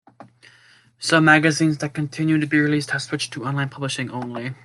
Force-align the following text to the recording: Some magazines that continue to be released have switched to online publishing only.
Some 0.97 1.25
magazines 1.25 1.77
that 1.77 1.93
continue 1.93 2.39
to 2.39 2.47
be 2.47 2.59
released 2.59 2.89
have 2.89 3.03
switched 3.03 3.33
to 3.33 3.45
online 3.45 3.69
publishing 3.69 4.09
only. 4.09 4.55